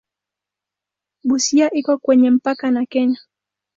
[1.23, 3.19] Busia iko kwenye mpaka na Kenya.